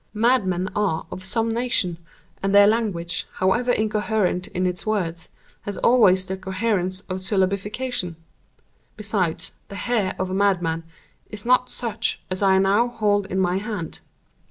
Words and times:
Madmen 0.15 0.67
are 0.75 1.05
of 1.11 1.23
some 1.23 1.53
nation, 1.53 1.99
and 2.41 2.55
their 2.55 2.65
language, 2.65 3.27
however 3.33 3.71
incoherent 3.71 4.47
in 4.47 4.65
its 4.65 4.83
words, 4.83 5.29
has 5.61 5.77
always 5.77 6.25
the 6.25 6.35
coherence 6.35 7.01
of 7.01 7.17
syllabification. 7.17 8.15
Besides, 8.97 9.53
the 9.67 9.75
hair 9.75 10.15
of 10.17 10.31
a 10.31 10.33
madman 10.33 10.85
is 11.29 11.45
not 11.45 11.69
such 11.69 12.19
as 12.31 12.41
I 12.41 12.57
now 12.57 12.87
hold 12.87 13.27
in 13.27 13.37
my 13.39 13.57
hand. 13.59 13.99